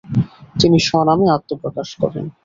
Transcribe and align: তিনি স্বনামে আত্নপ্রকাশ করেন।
তিনি 0.55 0.77
স্বনামে 0.87 1.25
আত্নপ্রকাশ 1.35 1.89
করেন। 2.01 2.25